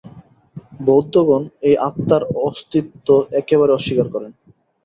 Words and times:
বৌদ্ধগণ 0.85 1.41
এই 1.61 1.75
আত্মার 1.87 2.23
অস্তিত্ব 2.41 3.07
একেবারে 3.39 3.71
অস্বীকার 3.73 4.07
করেন। 4.13 4.31